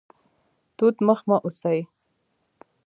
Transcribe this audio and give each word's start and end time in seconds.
توت 0.77 0.95
مخ 1.07 1.19
مه 1.29 1.37
اوسئ 1.45 1.79